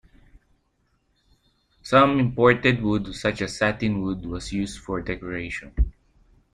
[1.83, 5.93] Some imported wood such as satinwood was used for decoration.